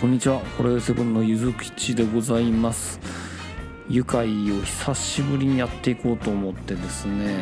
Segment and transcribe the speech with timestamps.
[0.00, 0.38] こんにちは。
[0.56, 3.00] ホロヨセブンのゆずきちでございます。
[3.88, 7.34] 愉快を久しぶりにやっていこうと思ってですね。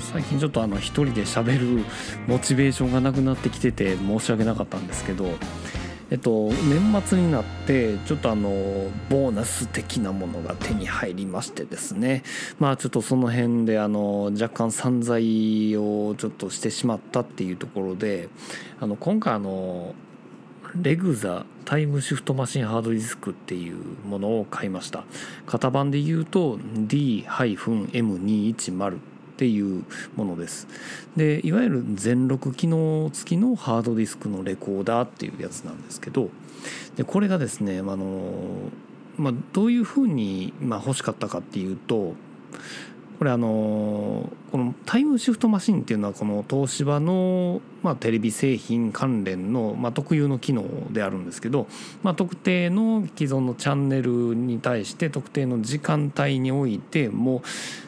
[0.00, 1.84] 最近ちょっとあの一人で喋る
[2.26, 5.26] モチベーションがなくなってきてて申し訳なかったんですけど
[6.08, 8.50] えっと、年末になってちょっとあの
[9.08, 12.22] ボーナス的なものが手に入りましてですね。
[12.60, 18.28] まあちょっとその辺であの若干散財をちょっとしてしまったっていうところで
[18.80, 19.96] あの今回あの
[20.74, 23.76] レグザタイムシフトマシンハードディスクっていう
[24.06, 25.04] ものを買いました。
[25.46, 28.98] 型番で言うと D-M210
[29.36, 29.84] っていう
[30.16, 30.66] ものです。
[31.16, 36.30] でいわゆる全録機能付きのハードディスクのレコーダーっていうやつなんですけど
[36.96, 38.00] でこれがですねあの、
[39.18, 42.14] まあ、どういうふうに、まあ、欲しかったかっていうと
[43.18, 51.66] これあのこのタイムシフトマシンっていうのはこの東芝の、まあ、テレビ製品関連の、まあ、特有の機能であるんですけど、
[52.02, 57.42] まあ、特定の既存のチャンネルに対して特定の時間帯においても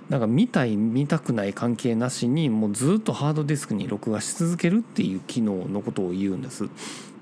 [0.09, 6.69] うなんか見たい見たくない関係なしにもうずっとハードディスクに録画し続けるっていう機能のことを言うんです。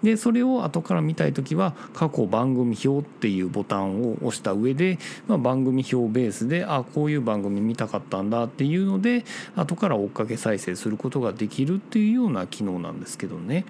[0.02, 13.64] でそれを後から見たい時は過去番組表っていうボタンを押した上で、まあ、番組表ベースであこういう番組見たかったんだっていうので後から追っかけ再生することができるっていうような機能なんですけどね。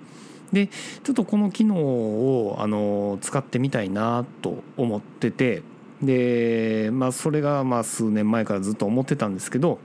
[0.52, 5.62] でちょっとこの機能をあの使ってみたいなと思ってて
[6.02, 9.78] でまあそれがまあ数年前からずっと思ってたんですけど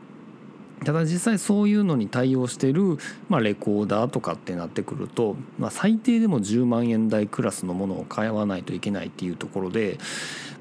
[0.85, 2.97] ただ実際そういうのに対応してる、
[3.29, 9.99] まあ、レコーダーとかってなってくると、まあ、最低でも10万円台クラスのものを買わないといけないっていうところで、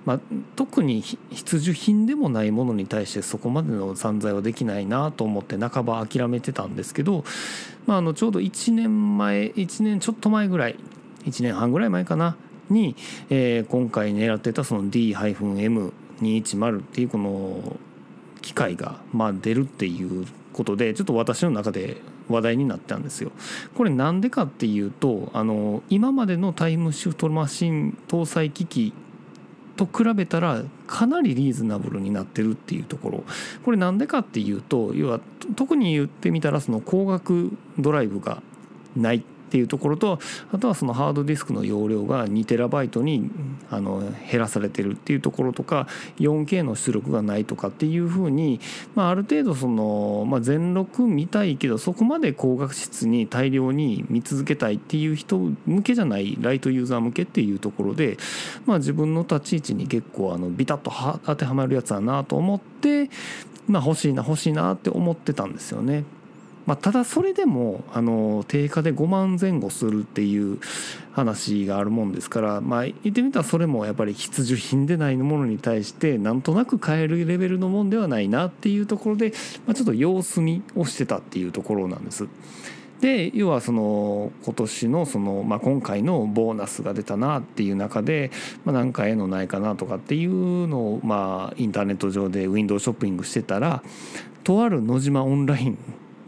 [0.06, 0.20] まあ、
[0.56, 7.24] 特に必需品でもないものに対してそこまでの散財はできないなと思って半ば諦めてたんですけど、
[7.86, 10.76] まあ、あのちょうど1年前1年ちょっと前ぐらい
[11.26, 12.36] 1年半ぐらい前かな
[12.70, 12.96] に、
[13.28, 17.76] えー、今回狙ってたその D-M210 っていうこの
[18.40, 23.32] 機会がまあ出るっていうことでちょっと私の中で話題になったんですよ。
[23.74, 28.92] これなんでかっていうとあの今までのタイムシフトマシン搭載機器
[29.80, 33.24] と比べたらかなりリーズナブルになってるっていうところ。
[33.64, 35.20] これなんでかっていうと要は
[35.56, 38.42] 特に言ってみたらその光学ドライブが
[38.94, 39.24] ない。
[39.50, 40.20] っていうところと
[40.52, 43.28] あとはそのハードディスクの容量が2テラバイトに
[43.68, 44.00] あの
[44.30, 45.88] 減らされてるっていうところとか
[46.20, 48.60] 4K の出力がないとかっていうふうに、
[48.94, 55.36] まあ、ある程度その、まあ、全録見たいけどそこまで高画質に大量に見続けたいっていう人
[55.66, 58.18] 向けじゃないライトユーザー向けっていうところで、
[58.66, 60.92] まあ、自分の立ち位置に結構あのビタッと
[61.24, 63.10] 当てはまるやつだなと思って、
[63.66, 66.04] まあ、欲しいな欲しいなって思ってたんですよね。
[66.70, 70.60] まあ、ただそれでもあの定価で5万前後するっていう
[71.10, 79.32] 話があるもんですから、まあ、言ってみたらそれもやっぱり必需品でないものに対してなんとなく買えるレベルのもんではないなっていうところで、
[79.66, 82.28] まあ、ちょっと様子見をしてたっていうところなんです。
[83.00, 88.30] で要はその今年のその、まあ、今回のボーナスが出たなっていう中で、
[88.64, 93.82] まあ、何かええのないかなとかっていうのを、まあ、インターネット上でウィンドウショッピングしてたら
[94.44, 95.78] とある野島オンライン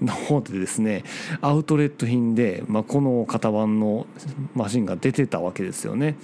[0.05, 1.05] の方でですね
[1.41, 4.07] アウトレット品で、まあ、この型番の
[4.55, 6.17] マシンが出てたわけですよね。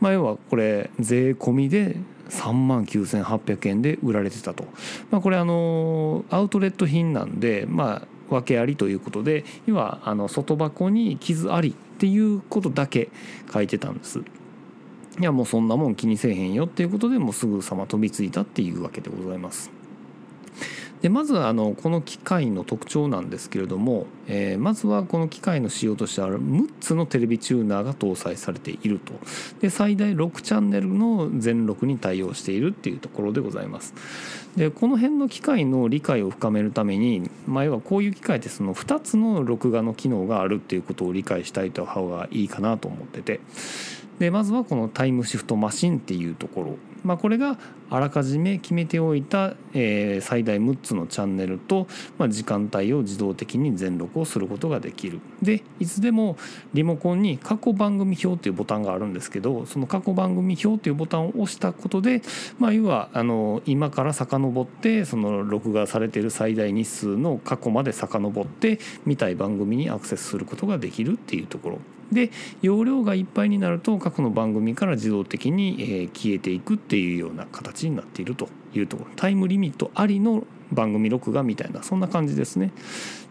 [0.00, 1.96] まあ、要はこれ税込みで
[2.28, 4.64] 3万9800円で売られてたと、
[5.10, 13.08] まあ、これあのアウトレット品なんでまあ訳ありということで要はあの外箱に傷ありっていうことだけ
[13.52, 14.20] 書いてたんです。
[15.20, 19.70] いやもうそんなもん気にせえへんよっていうことでもうすぐさま飛びついたっていうわけでございます。
[21.04, 29.12] でまずあのこの機械の特徴なんですけれども、えー、まずはこの機械の仕様としては6つのテレビチューナーが搭載されていると。
[29.60, 33.92] で最大6チャンネルの全録に対応しているっていうところでございます。
[34.56, 43.40] でこの辺の機械の理解を深めるために、まあ、要はこういう機械ってその2つの録画の機能があるっていうことを理解したいた方がいいかなと思ってて。
[44.18, 47.58] でまずはこのタイムシフトマシンっていうところ、まあ、これが
[47.90, 51.86] あらかじめ決めておいた、えー、最大6つのチャンネルと、
[52.18, 55.20] まあ、時間帯を自動的に全録をすることができる。
[55.42, 56.36] でいつでも
[56.72, 62.22] リモコンに過去番組表っていうボタンがあるんですけどその過去番組表っていうボタンを押したことで、
[62.58, 71.78] まあ、要はあの今から遡ってその録画されている最大日数の過去まで遡って見たい番組にアクセスすることができるっていうところ。
[72.12, 72.30] で
[72.62, 82.72] 容量がいっぱいになると過去の番組から自動的に、え消えていくっていうような形になっているというところタイムリミットありの番組録画みたいなそんな感じですね。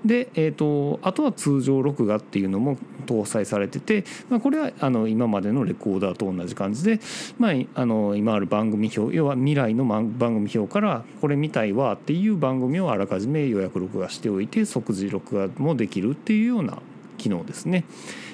[0.05, 6.99] で、えーと、あとは通常録画っていうのも搭載されてて、まあ、これはあの今までのレコーダーと同じ感じで、
[7.39, 16.79] まあ、あの今ある番組表要は未来の番組表からこれ見たいわっていう番組をあらかじめ予約録画しておいて即時録画もできるっていうような
[17.17, 17.85] 機能ですね。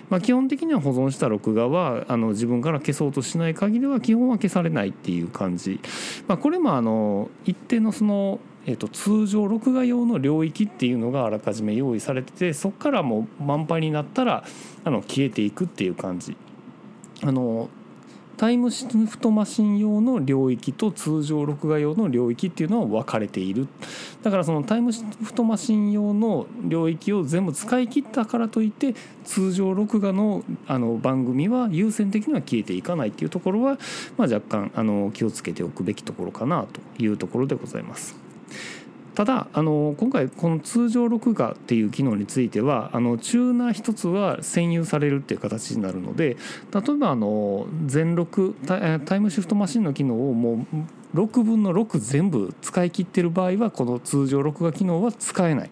[0.09, 5.79] まあ、基本的には保存した録画はあの自分から消そうとしない限りは基本は消されないっていう感じ、
[6.27, 14.43] まあ、これもあの一定のそのえー、と通常録画用の領域っていうのがあらかじめ用意されててそこからもう満杯になったら
[14.83, 16.35] あの消えていくっていう感じ。
[17.23, 17.69] あの
[18.39, 23.67] タイムシフトマシン用の領域と通常録画用の領域っていうのは分かれている
[24.23, 28.95] だからそのタイムシフトマシン用の領域を全部使い切ったからといって
[29.25, 33.77] 通常録画のあの番組は優先的には消えていかないっていうところは、
[34.15, 36.65] まあ、若干あの気をつけておくべきところかな
[36.97, 38.28] というところでございます。
[39.19, 46.37] ただあの今回この通常録画っていう機能についてはあのチューナー1つは占有されるっていう形になるので
[46.73, 50.65] 例えばあの全録タイムシフトマシンの機能をも
[51.13, 55.69] う6分の6全部使い切ってる場合はこの通常録画機能は使えない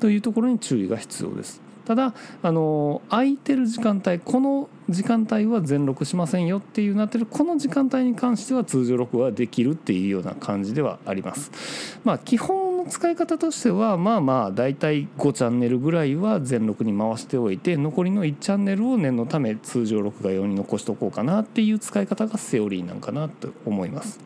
[0.00, 1.63] というところに注意が必要です。
[1.84, 11.98] ただあの空いてる時間帯この時間帯は全録しませんよっていうなってるこの時間帯に関しては通常録画できるっていうような感じではあります。
[12.04, 24.20] まあ基本の使い方としてはまあまあ大体5チャンネルぐらいは全録に回しておいて残りの1チャンネルを念のため通常録画用に残しておこうかなっていう使い方がセオリーなんかなと思います。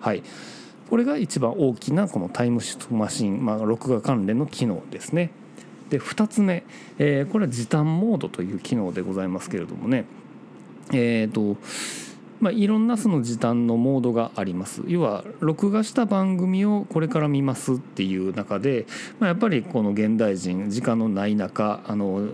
[0.00, 0.22] はい
[0.88, 5.30] これが一番大きなこのタイムシフトマシン、まあ、録画関連の機能ですね。
[5.94, 6.64] で2つ目、
[6.98, 10.06] えー、これは時短モードという機能でございますけれどもね
[10.92, 11.56] えっ、ー、と
[12.40, 18.86] まあ、いろんなその時短のモードがあります要は録画した番組をこれから見ますっていう中で、
[19.18, 22.28] まあ、やっぱりこの現代人時間のない中あの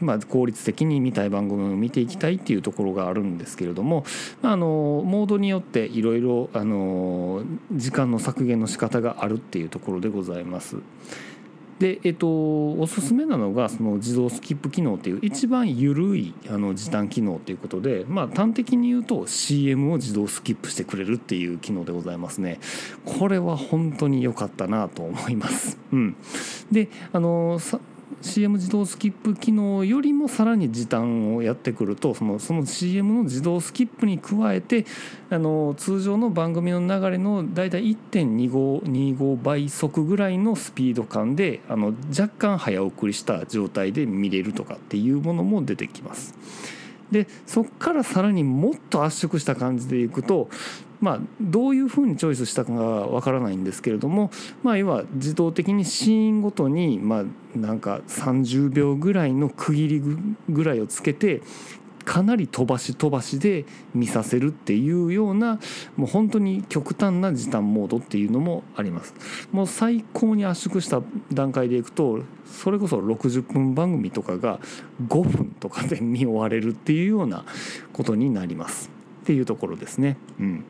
[0.00, 4.04] まあ、効率的に見たい番組を見ていきたいっていうところがあるんですけれども
[4.42, 6.50] あのモードによっていろいろ
[7.72, 10.76] 時間の削減の仕方があるっていうところでございます。
[11.78, 22.60] で、えっと、おすすめなのがその自動スキップ機能っていう一番緩いあの時短機能ということで、まあ、端的に言うと CM を自動スキップしてくれるっていう機能でございますね。
[23.04, 25.78] これは本当に良かったなと思います。
[25.92, 26.16] うん、
[26.72, 27.58] であの
[28.22, 34.86] CM 自動スキップ機能よりもさらに時短をやってくるとそのその CM の自動スキップに加えて
[35.30, 46.34] あの通常の番組の流れのだいたい1.25倍速ぐらいのスピード感であの若干早送りした状態で見れるとかっていうものも出てきます。
[47.10, 50.48] でそこからさらにもっと圧縮した感じでいくと
[51.00, 54.30] まあ、どういうふうにチョイスしたかがわからないんですけれども、
[54.62, 60.02] まあ、要は自動的にシーンごとに、まあ、なんか30秒ぐらいの区切り
[60.48, 61.42] ぐらいをつけて
[62.06, 65.58] かなり飛ばし飛ばしで見させるっていうような
[65.96, 69.12] もう本当に極端な時短モードっていうのもあります。
[69.52, 74.60] もう最高に圧縮した段階でいくとそれこそ60分番組とかが
[75.08, 77.44] 5分とかで見終われるっていうような
[77.92, 78.90] ことになります。
[79.22, 80.16] っていうところですね。
[80.38, 80.64] うん。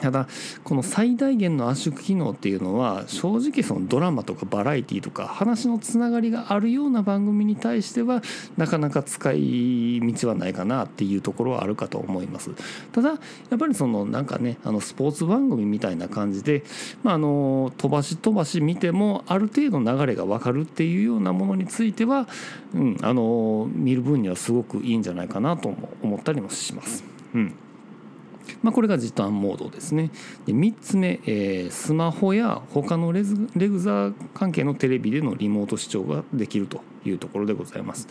[0.00, 0.28] ただ
[0.64, 8.22] この最大限の圧縮機能っていうのは正直そのドラマとかバラエティとか話のつながりがあるような番組に対しては
[8.56, 12.50] なかなか使い道はないかなっていうところはあるかと思います
[12.92, 13.16] ただや
[13.54, 16.64] っぱりそのなんかねあのスポーツ番組みたいな感じで、
[17.02, 22.28] まあ、あの飛ばし飛ばし見てもある程度流れが分かるっていうようなものについては、
[22.74, 27.04] うん、あの見る分にはすごくいいんじゃないかなと思ったりもします。
[27.34, 27.54] うん
[28.62, 30.10] まあ、これが時短モードですね。
[30.46, 38.08] で3つ目、えー、スマホや他のレズレグザー関係のテレビでのリモート視聴ができるというところでございます。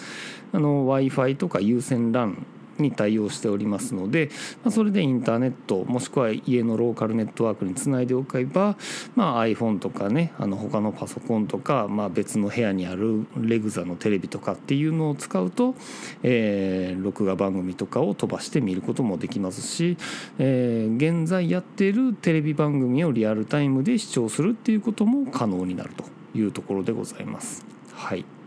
[0.51, 2.45] w i f i とか有線 LAN
[2.81, 4.29] に対応しておりますので、
[4.63, 8.77] まあ、それでインターネットもしくは家のローカルネットワークにつないでおけば、
[9.15, 15.75] まあ、iPhone とかねあの他のパソコンとか、まあ、別の部屋にあるレグザのテレビとかっていうのを使うと、
[16.23, 19.97] えー、録画番組とかを飛ばして見ることもできますし、
[20.37, 26.05] えー、現在やっているテレビ番組をリアルタイムで視聴するっていうことも可能になると
[26.37, 27.65] いうところでございます。
[27.93, 28.38] はい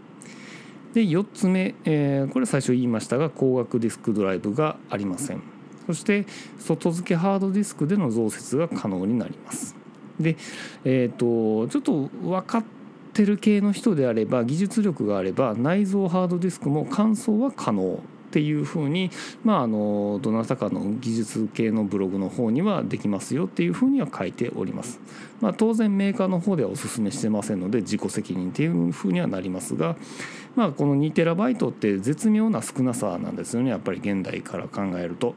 [0.95, 5.43] で4つ目、えー、これ最初言いましたが光学ディスクドライブがありません。
[5.87, 6.27] そして
[6.59, 9.75] 外付けハードディスクでの増設が可能になります。
[10.21, 10.37] で
[10.85, 12.65] えっ、ー、とちょっと分かっ
[13.13, 18.01] てる系の人であれば技術力があれば内蔵ハードディスクも乾燥は可能。
[18.33, 19.11] っていうふうに、
[19.45, 25.01] まあ、あのどなたかの技術系のブログの方にはできますよっていうふうには書いております。
[25.43, 29.97] まあ、当然メーカーの方ではお勧めしてませんので自己責任っていうふうにはなりますが、
[30.57, 35.35] まあ、この 2TB って絶妙な少なさなんですよねやっぱり現代から考えると。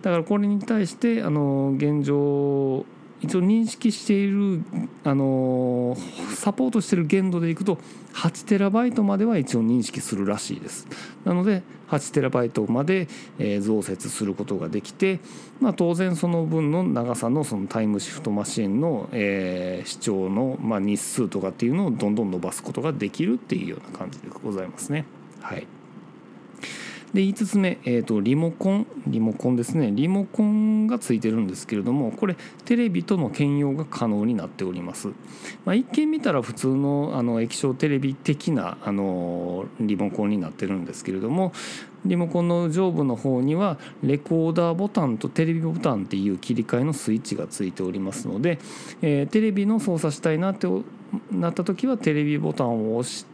[0.00, 2.84] だからこれに対してあの現状
[3.22, 4.62] 一応認識している
[5.04, 5.96] あの
[6.34, 7.78] サポートしてる限度でいくと
[8.14, 10.86] 8テラバイトまでは一応認識するらしいです。
[11.24, 13.06] なので8テラバイトまで、
[13.60, 15.20] 増設することができて、
[15.60, 25.04] まあ、当然その分の長さのそのタイムシフトマシンの、えー、視聴の、まあ、日数とかっていうのをどんどん伸ばすことができるっていうような感じでございますね。
[25.42, 25.66] はい。
[27.14, 29.90] で5つ目、えーと、リモコンリモコンですね。
[29.92, 35.08] リモコンがついてるんですけれどもこれテレビとの兼用が可能になっております、
[35.64, 41.52] まあ、一見見たら普通のあの液晶テレビ的なあのリモコンになってるんですけれども
[42.04, 48.58] リモコンの上部の方にはレコーダーボタンとテレビボタンっていう切り替えのスイッチがついておりますので、
[49.02, 50.66] えー、テレビの操作したいなって
[51.30, 53.31] なった時はテレビボタンを押して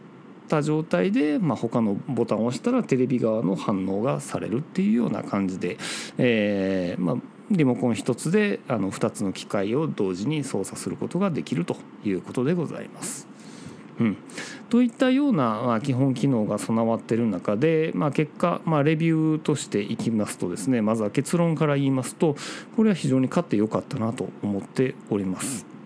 [0.49, 5.77] た状態で、まあ、他のボタンを押したらテレビ側の反応がされるっていうような感じで、
[6.17, 7.15] えーまあ、
[7.51, 13.27] リモコン1つであの2つの機械を同時に操作することができるということでございます。
[13.99, 14.17] うん、
[14.69, 22.35] といったような、まあ、基本機能が備わっている中で、まあ、結果、まあ、レビューとしていきますとですねまずは結論から言いますと
[22.77, 25.65] これは非常に買ってよかったなと思っております。
[25.65, 25.78] うん、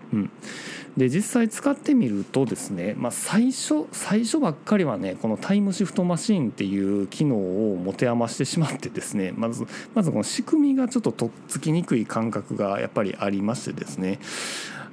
[0.96, 14.18] で実際使ってみるとですね、まあ、最初最初ばっかりはねこのタイムシフトマシンっていう機能を持て余してしまってですね まずまずこの仕組みがちょっととっつきにくい感覚がやっぱりありましてですね。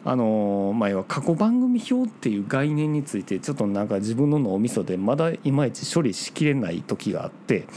[0.03, 7.67] あのまあ、要は過去番組表っていう概念についてちょっとなんか自分の脳みそでまだいまいち処理しきれない時があって。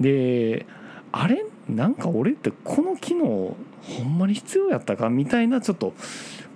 [0.00, 0.64] で
[1.12, 1.44] あれ？
[1.68, 5.10] なんか俺ってこの機能ほんまに必要やったか？
[5.10, 5.92] みたいなちょっと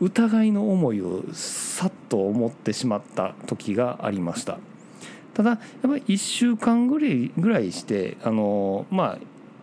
[0.01, 4.59] 疑いの思いをさっと思ってしまった時がありました。
[5.35, 9.19] ただやっぱり1週間ぐらいぐらいしてあのまあ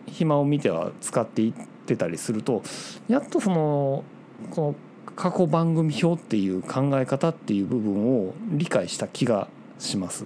[0.06, 1.52] 暇を見ては使っていっ
[1.86, 2.62] てたりすると
[3.08, 4.04] やっとその
[4.50, 4.74] この
[5.14, 10.24] 過去番組表っていう考え方っていう部分を理解した気がします。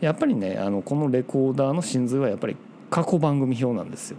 [0.00, 2.56] やっぱりねあのこのレコーダーの真髄はやっぱり
[2.90, 4.18] 過去番組表なんですよ。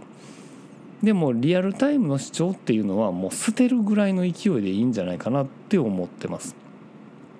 [1.02, 6.54] でもリアルタイムの主張っていうのはもう捨てるぐらいの勢いでいいんじゃないかなって思ってます。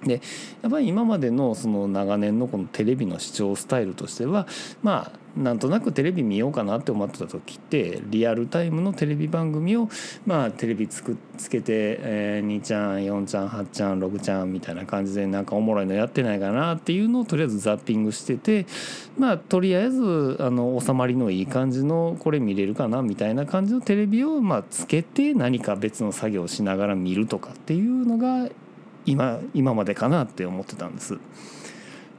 [0.05, 0.21] で
[0.63, 4.47] やっぱり今までのその長年のこのテレビの視聴スタイルとしては
[4.83, 9.89] まあなんとなくテレビ見ようかなって思ってた時ってリアルタイムのテレビ番組を
[10.27, 18.67] まあテレビつくつけて、えー、2ちゃん4ちゃん8ちゃん6ちゃんみたいな感じでなんかおもろいのやってないかなっていうのをとりあえずザッピングしてて
[19.19, 28.49] まあとりあえずあの収まりのいい感じのこれ見れるかなみたいな感じのテレビをまあつけて何か別の作業をしながら見るとかっていうのが
[29.07, 31.19] 今今までかなって思ってたんです。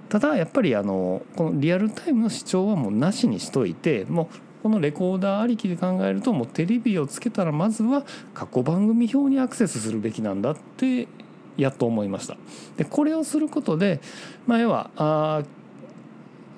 [0.10, 11.08] ただやっぱりあのこのリアルタイムの視聴はもうなしにしといてもうこのレコーダーありきで考えるともうテレビをつけたらまずは過去番組表にアクセスするべきなんだって
[11.58, 12.38] やっと思いました。
[12.78, 14.02] でこれをすることで、
[14.48, 15.44] まあ、要はあ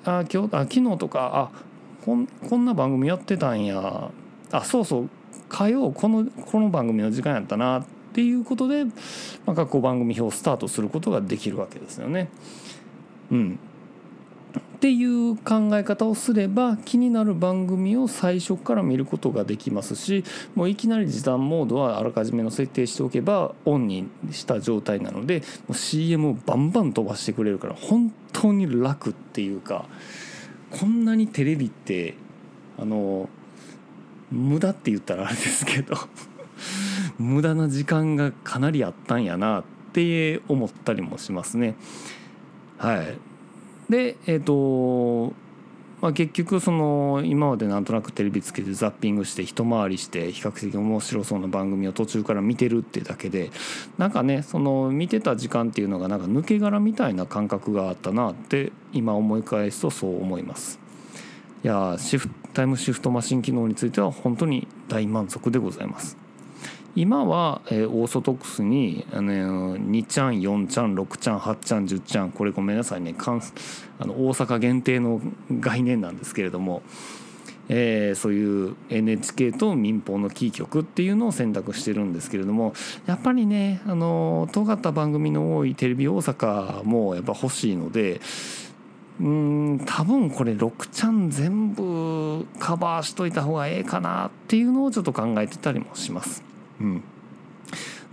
[0.04, 1.64] あ今日あ昨日とかあ
[2.04, 4.10] こんこんな番組やってたんや
[4.50, 5.10] あそうそう
[5.48, 8.92] 火曜このこの番組の時間やったなっっていうことで、ま
[9.48, 12.28] あ、過去番組表をスタートすることができるわけですよね。
[13.32, 13.58] うん、
[14.76, 20.22] っていう考え方をすれば気になる番組を最初から見ることができますし
[20.54, 25.42] もういきなり時短モードはあらかじめの設定しておけばオンにした状態なので
[25.72, 29.86] CM をバンバン飛ばしてくれるから本当に楽っていうか
[30.70, 32.14] こんなにテレビって
[32.78, 33.28] あの
[34.30, 35.96] 無駄って言ったらあれですけど
[37.18, 41.76] 無駄な時間がかなりあったんやなって思ったりもしますね。
[42.78, 43.18] はい
[43.88, 45.34] でえっ、ー、と
[46.04, 53.50] まあ、結局その今までなんとなくテレビつけてザッピングして一回りして比較的面白そうな番組を途中から見てるってだけで
[53.96, 60.78] なんかねその見てた時間っていうのがなんか抜け殻みたいな感覚があったなって今思い返すとそう思います。
[61.62, 66.23] いやシフタイムシフトマシン機能については本当に大満足でございます。
[66.96, 75.20] 今は、えー、オーソドックスにあの2ちゃん4ちゃん6ちゃん8ちゃん10ちゃんこれごめんなさいねあの大阪限定の
[75.50, 76.82] 概念なんですけれども、
[77.68, 82.74] えー、そういう NHK と民放のキー局っていうのを選択してるんですけれども
[83.06, 88.20] やっぱりねあの尖った番組の多いテレビ大阪もやっぱ欲しいので
[89.20, 96.53] うん多分これ6ちゃん全部カバーしといた方がええかなっていうのをちょっと考えてたりもします。
[96.80, 97.04] うん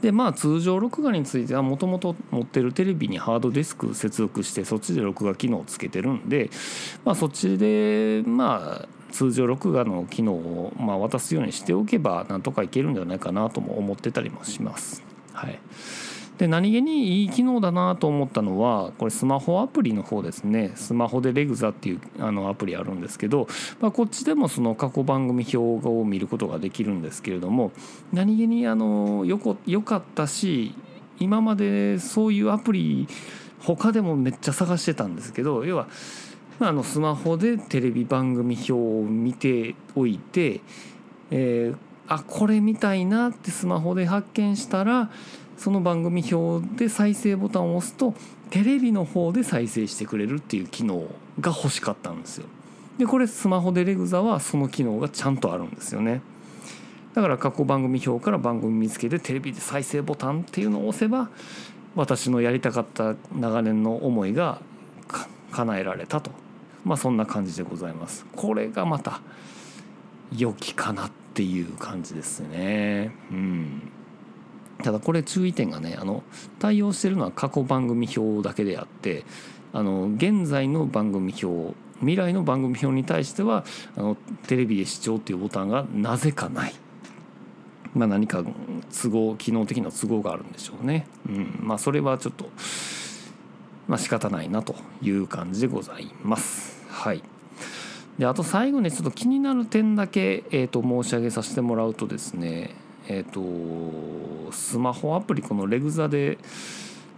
[0.02, 6.50] でまあ通常録画についてはもともと持ってるテレビにハードディスク接続してそっちで録画機能をつけてるんで、
[7.06, 15.04] まあ、そっちでまあ通常録画の機能をま渡すようにしておけばなんとかいけるんじゃないかなとも思ってたりもします。
[15.34, 15.60] はい、
[16.42, 20.72] で何気にいい機能だなと思ったのはこれスマホアプリの方ですね。
[20.74, 23.48] スマホでレグザっていうあのアプリあるんですけど、
[23.80, 27.72] まあ、こっちでもその過去番組表を見ることができるんですけれども
[28.12, 30.74] 何気にあのよこよかったし
[31.20, 33.08] 今までそういうアプリ
[33.60, 35.90] 他でもめっちゃ探してたんですけど要は
[36.60, 40.62] あのスマホでテレビ番組表を見ておいて、
[41.30, 45.12] えー、あこれ見たいなってスマホで発見したら
[45.62, 48.16] その番組表で再生ボタンを押すと
[48.50, 51.06] テレビの方で再生してくれるっていう機能
[51.40, 52.48] が欲しかったんですよ。
[52.98, 56.22] でこれスマホでレグザはその機能がちゃんとあるんですよね。
[57.14, 61.30] だから過去番組表から番組見つけてテレビで再生ボタンっていうのを押せば
[61.96, 64.60] 私のやりたかった長年の思いが
[65.52, 66.32] 叶えられたと
[66.84, 69.22] まあそんな感じでございますこれがまた
[70.36, 73.92] 良きかなっていう感じですねうん
[74.82, 76.24] ただこれ注意点がねあの
[76.60, 79.26] 対応してるのは過去番組表だけであって
[79.74, 83.64] あの現在の番組表未来の番組表に対しては
[83.96, 86.74] あのテレビで視聴っていうボタンがなぜかない。
[87.94, 88.42] まあ、何か
[89.02, 91.06] 都合機能的な都合があるんでしょうね。
[91.28, 92.50] うん、まあそれはちょっと
[93.88, 96.86] まあ仕方ないなという感じでございます。
[96.90, 97.22] はい。
[98.18, 102.72] であと最後にちょっと気になる点だけ、えー、と申し上げさせてもらうとですね
[103.12, 106.38] え、ー、とスマホアプリこのレグザで、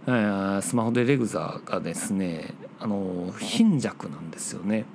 [0.08, 4.86] え、スマホでレグザがですねあの貧弱なんですよね。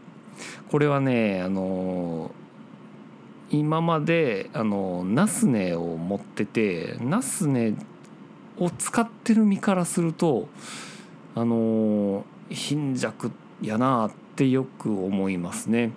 [0.69, 2.31] これはねあの
[3.49, 7.73] 今まであのナスネを持っててナスネ
[8.57, 10.49] を使ってる身からすると
[11.33, 15.91] あの貧弱やなってよく思いますね。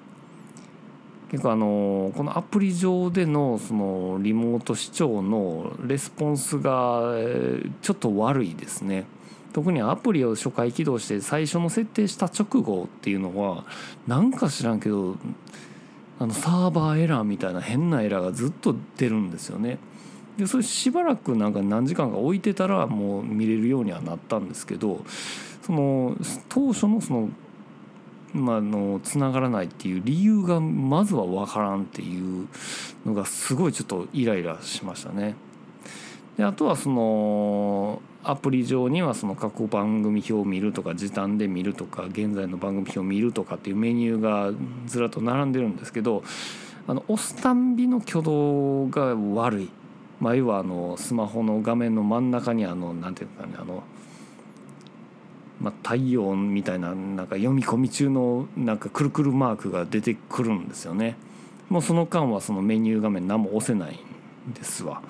[1.32, 7.14] 結構あのこのアプリ上でのそのリモート視聴のレスポンスが
[7.80, 9.06] ちょっと悪いですね。
[9.54, 13.64] 特にアプリを初回起動して最初の設定した直後っていうのは
[14.06, 15.16] なんか知らんけど
[16.18, 19.78] あのサーバーエラーみたいな変なエラーがずっと出るんですよね。
[20.36, 25.04] でそれしばらくなんか何時間か置いてたらもう見れるようにはなったんですけど
[25.62, 26.16] その
[26.48, 27.28] 当初のその
[28.32, 32.48] まあのつながらないっていう理由がまずは分からんっていう
[33.06, 35.34] のがすごいちょっとイライラしましたね。
[36.36, 44.52] であとはそのアプリ上にはその過去番組表を見るとか時短で見るとか現在の番組表を見るとかっていうメニューが
[44.86, 46.22] ずらっと並んでるんですけど
[46.86, 49.70] あの押すたんびの挙動が悪い
[50.22, 53.82] まあ、要はあのスマホの画面の真ん中にあのなんていうかねあの、
[55.62, 61.16] まあ、太陽みたいななんか読み込み中のなんかくるくるマークが出てくるんですよね。
[61.68, 63.98] もうその間はそのメニュー画面何も押せない
[64.50, 65.02] んですわ。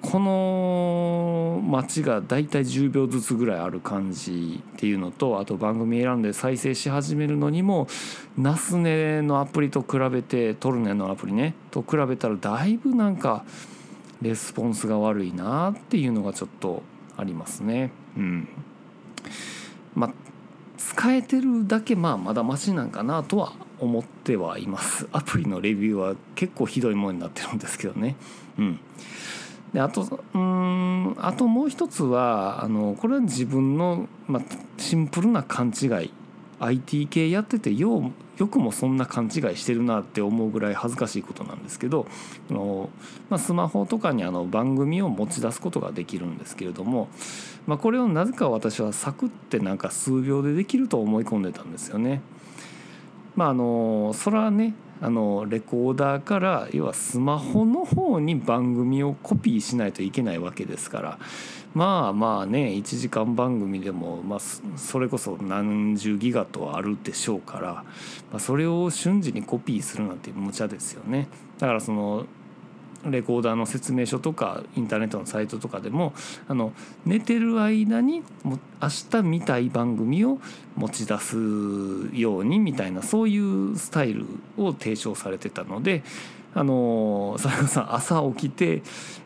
[0.00, 7.88] この待ちがだいたい10秒ずつぐらいある感じっていうのとあと番組選んで再生し始めるのにも
[8.36, 13.44] ナスネのアプリと比べてトルネのアプリねと比べたらだいぶなんか。
[14.20, 16.82] レスポンスが悪いなっていうのがちょっと
[17.16, 17.90] ありますね。
[18.16, 18.48] うん、
[19.94, 20.12] まあ
[20.76, 25.08] 使えてるだけまあまだマシなんかなとは思ってはいます。
[25.12, 28.16] アプリのレビューは結構ひどいものになってるんですけどね。
[28.58, 28.80] うん。
[29.72, 34.42] であとうんあともう一つはあのこれは自分の、まあ、
[34.78, 36.10] シンプルな勘違い
[36.60, 42.06] IT 系やっててようよくもそんな勘違いしてるなって思うぐらい恥ずかしいことなんですけど
[42.50, 42.88] あの、
[43.30, 47.08] まあ、スマホとかにあの番組を持ち出すことができるんですけれども、
[47.66, 52.20] まあ、これをなぜか私はサクってなんか数秒でできると思い込んでたんですよね。
[53.34, 61.18] まあ、あのそれはねあのレコーダーから要はスマホの方に番組をコピーしないといけないわけですから
[61.74, 64.38] まあまあね1時間番組でも、まあ、
[64.76, 67.84] それこそ何十ギガとあるでしょうから、ま
[68.34, 71.28] あ、それを瞬時にコピーするなんて無茶ですよね。
[71.58, 72.26] だからその
[73.04, 76.14] レコーダーの説明書とかインターネットのサイトとかでも
[76.48, 76.72] あの
[77.06, 80.40] 寝てる間にも明日見たい番組を
[80.76, 81.36] 持ち出す
[82.12, 84.26] ようにみたいなそういうスタイル
[84.56, 86.02] を提唱されてたので
[86.54, 88.82] あのそれこそ朝起きて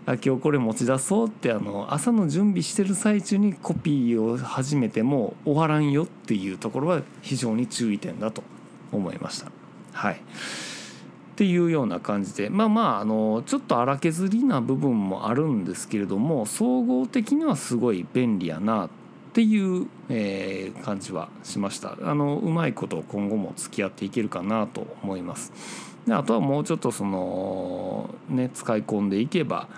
[0.07, 8.43] あ今日これ持ち出そうってあの朝の準備してる最中にコピーを始めても終わらんよっていうところは非常に注意点だと
[8.91, 9.51] 思いました。
[9.93, 10.15] はい。
[10.15, 18.91] っていうような感じでまあまああのちょっと荒削りな部分もあるんですけれども総合的にはすごい便利やなっ
[19.33, 21.97] ていう、えー、感じはしました。
[22.03, 25.92] あのうまいこと今後も付き合っていけるかなと思います。
[26.07, 29.69] であとはもうちょっとそのね使い込んでいけば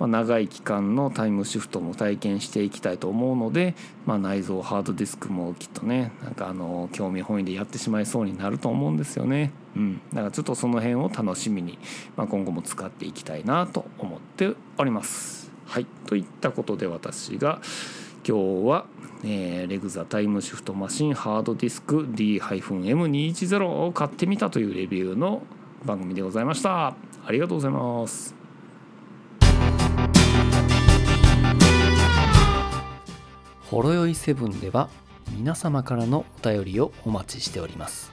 [0.00, 3.74] まあ、長い期間のタイムシフトも体験していきたいと思うので、
[4.06, 9.52] まあ、内蔵ハードディスクもきっとねなんかあの興味本位でやってしまいそうになると思うんですよね。
[9.76, 11.78] うん、だからちょっとその辺を楽しみに、
[12.16, 15.52] まあ、今後も使っていきたいなと思っております。
[15.66, 17.60] はいといったことで私が
[18.26, 18.86] 今日は、
[19.22, 25.42] えー、レグザタイムシフトマシンハードディスク D-M210 を買ってみたというレビューの
[25.84, 26.88] 番組でございました。
[26.88, 26.96] あ
[27.30, 28.34] りがとうございます。
[33.70, 34.88] ほろよいセブンでは
[35.30, 38.12] 皆様からのお便りをお待ちしております。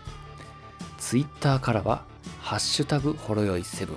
[0.97, 2.03] ツイッターからは、
[2.41, 3.95] ハッシュタグほろよいセブン、